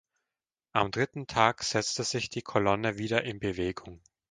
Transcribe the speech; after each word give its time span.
Am 0.71 0.89
dritten 0.89 1.27
Tag 1.27 1.63
setzte 1.63 2.03
sich 2.03 2.31
die 2.31 2.41
Kolonne 2.41 2.97
wieder 2.97 3.23
in 3.23 3.39
Bewegung. 3.39 4.01